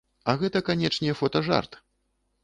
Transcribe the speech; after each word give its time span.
А 0.31 0.33
гэта, 0.43 0.61
канечне, 0.69 1.11
фотажарт! 1.19 1.77